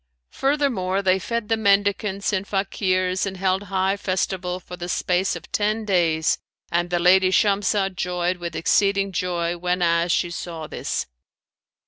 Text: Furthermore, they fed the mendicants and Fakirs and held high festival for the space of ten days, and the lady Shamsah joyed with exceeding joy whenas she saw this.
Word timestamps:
Furthermore, 0.31 1.03
they 1.03 1.19
fed 1.19 1.47
the 1.47 1.55
mendicants 1.55 2.33
and 2.33 2.47
Fakirs 2.47 3.27
and 3.27 3.37
held 3.37 3.65
high 3.65 3.95
festival 3.95 4.59
for 4.59 4.75
the 4.75 4.89
space 4.89 5.35
of 5.35 5.51
ten 5.51 5.85
days, 5.85 6.39
and 6.71 6.89
the 6.89 6.97
lady 6.97 7.29
Shamsah 7.29 7.95
joyed 7.95 8.37
with 8.37 8.55
exceeding 8.55 9.11
joy 9.11 9.55
whenas 9.57 10.11
she 10.11 10.31
saw 10.31 10.65
this. 10.65 11.05